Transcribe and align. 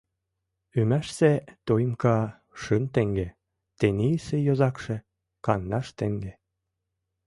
Ӱмашсе 0.79 1.31
тоимка— 1.65 2.17
шым 2.61 2.83
теҥге, 2.93 3.27
тенийысе 3.79 4.37
йозакше— 4.47 4.95
кандаш 5.45 5.87
теҥге. 5.97 6.33